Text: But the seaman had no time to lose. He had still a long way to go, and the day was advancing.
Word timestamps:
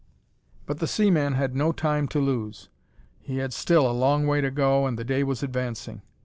But 0.65 0.79
the 0.79 0.87
seaman 0.87 1.33
had 1.33 1.55
no 1.55 1.71
time 1.71 2.07
to 2.07 2.19
lose. 2.19 2.69
He 3.19 3.37
had 3.37 3.53
still 3.53 3.87
a 3.87 3.93
long 3.93 4.25
way 4.25 4.41
to 4.41 4.49
go, 4.49 4.87
and 4.87 4.97
the 4.97 5.03
day 5.05 5.23
was 5.23 5.43
advancing. 5.43 6.01